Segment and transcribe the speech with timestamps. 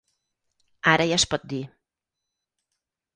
[0.91, 1.61] Ara ja es pot dir.